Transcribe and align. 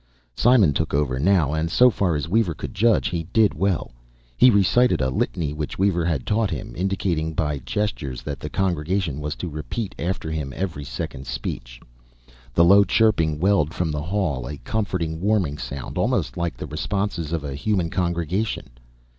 Simon 0.35 0.73
took 0.73 0.95
over 0.95 1.19
now, 1.19 1.53
and 1.53 1.69
so 1.69 1.91
far 1.91 2.15
as 2.15 2.27
Weaver 2.27 2.55
could 2.55 2.73
judge, 2.73 3.09
he 3.09 3.27
did 3.31 3.53
well. 3.53 3.91
He 4.35 4.49
recited 4.49 4.99
a 4.99 5.11
litany 5.11 5.53
which 5.53 5.77
Weaver 5.77 6.03
had 6.05 6.25
taught 6.25 6.49
him, 6.49 6.73
indicating 6.75 7.35
by 7.35 7.59
gestures 7.59 8.23
that 8.23 8.39
the 8.39 8.49
congregation 8.49 9.19
was 9.21 9.35
to 9.35 9.47
repeat 9.47 9.93
after 9.99 10.31
him 10.31 10.53
every 10.55 10.85
second 10.85 11.27
speech. 11.27 11.79
The 12.55 12.65
low 12.65 12.83
chirping 12.83 13.37
welled 13.39 13.75
from 13.75 13.91
the 13.91 14.01
hall; 14.01 14.47
a 14.47 14.57
comforting, 14.57 15.21
warming 15.21 15.59
sound, 15.59 15.99
almost 15.99 16.35
like 16.35 16.57
the 16.57 16.65
responses 16.65 17.31
of 17.31 17.43
a 17.43 17.53
human 17.53 17.91
congregation. 17.91 18.71